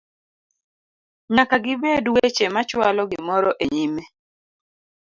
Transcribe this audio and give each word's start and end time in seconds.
nyaka 1.35 1.55
gibed 1.65 2.03
weche 2.15 2.45
machwalo 2.55 3.01
gimoro 3.11 3.51
e 3.63 3.65
nyime 3.73 4.03